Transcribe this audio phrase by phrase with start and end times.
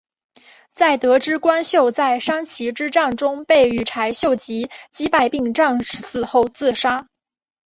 [0.73, 7.07] 在得知光秀在山崎之战中被羽柴秀吉击败并战死后自杀。